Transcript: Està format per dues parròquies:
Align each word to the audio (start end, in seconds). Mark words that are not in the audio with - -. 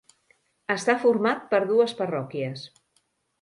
Està 0.75 0.95
format 1.03 1.43
per 1.51 1.59
dues 1.73 1.93
parròquies: 2.01 2.65